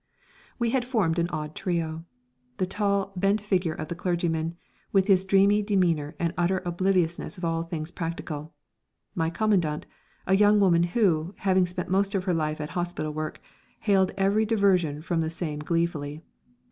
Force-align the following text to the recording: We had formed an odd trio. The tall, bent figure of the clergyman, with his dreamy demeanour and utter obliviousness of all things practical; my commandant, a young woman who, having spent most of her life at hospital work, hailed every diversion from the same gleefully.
We 0.57 0.71
had 0.71 0.83
formed 0.83 1.19
an 1.19 1.29
odd 1.29 1.53
trio. 1.53 2.05
The 2.57 2.65
tall, 2.65 3.13
bent 3.15 3.39
figure 3.39 3.75
of 3.75 3.87
the 3.87 3.93
clergyman, 3.93 4.55
with 4.91 5.05
his 5.05 5.23
dreamy 5.23 5.61
demeanour 5.61 6.15
and 6.19 6.33
utter 6.35 6.63
obliviousness 6.65 7.37
of 7.37 7.45
all 7.45 7.61
things 7.61 7.91
practical; 7.91 8.51
my 9.13 9.29
commandant, 9.29 9.85
a 10.25 10.35
young 10.35 10.59
woman 10.59 10.81
who, 10.97 11.35
having 11.37 11.67
spent 11.67 11.87
most 11.87 12.15
of 12.15 12.23
her 12.23 12.33
life 12.33 12.59
at 12.59 12.69
hospital 12.71 13.13
work, 13.13 13.41
hailed 13.81 14.09
every 14.17 14.43
diversion 14.43 15.03
from 15.03 15.21
the 15.21 15.29
same 15.29 15.59
gleefully. 15.59 16.23